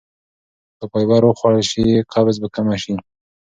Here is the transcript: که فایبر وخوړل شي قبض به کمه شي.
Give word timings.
که 0.77 0.85
فایبر 0.91 1.21
وخوړل 1.25 1.63
شي 1.71 1.83
قبض 2.11 2.35
به 2.41 2.47
کمه 2.55 2.75
شي. 2.83 2.93